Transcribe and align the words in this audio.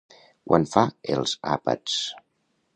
Quan 0.51 0.65
fa 0.71 0.85
els 1.17 1.37
àpats? 1.59 2.01